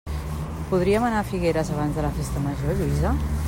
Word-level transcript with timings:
Podríem 0.71 1.05
anar 1.09 1.19
a 1.19 1.27
Figueres 1.33 1.71
abans 1.75 1.99
de 1.99 2.07
la 2.09 2.13
festa 2.19 2.43
major, 2.47 2.75
Lluïsa? 2.83 3.17